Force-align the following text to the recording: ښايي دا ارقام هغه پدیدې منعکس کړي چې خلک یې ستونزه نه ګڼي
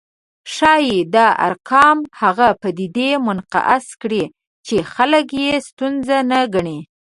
ښايي 0.53 0.97
دا 1.15 1.27
ارقام 1.47 1.97
هغه 2.21 2.47
پدیدې 2.61 3.11
منعکس 3.25 3.85
کړي 4.01 4.23
چې 4.65 4.75
خلک 4.93 5.27
یې 5.43 5.49
ستونزه 5.67 6.17
نه 6.31 6.39
ګڼي 6.53 6.77